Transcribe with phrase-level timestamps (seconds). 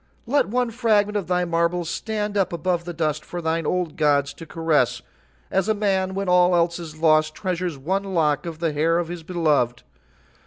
[0.25, 4.33] "Let one fragment of thy marbles stand up above the dust for thine old gods
[4.33, 5.03] to caress,
[5.51, 9.09] as a man when all else is lost treasures one lock of the hair of
[9.09, 9.83] his beloved.